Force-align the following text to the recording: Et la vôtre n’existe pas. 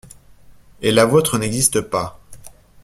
Et 0.81 0.91
la 0.91 1.05
vôtre 1.05 1.37
n’existe 1.37 1.79
pas. 1.81 2.19